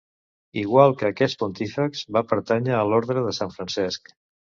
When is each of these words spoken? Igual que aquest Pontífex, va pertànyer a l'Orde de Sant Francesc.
Igual 0.59 0.95
que 1.01 1.09
aquest 1.09 1.37
Pontífex, 1.43 2.01
va 2.17 2.23
pertànyer 2.31 2.73
a 2.79 2.79
l'Orde 2.93 3.17
de 3.27 3.35
Sant 3.41 3.53
Francesc. 3.59 4.11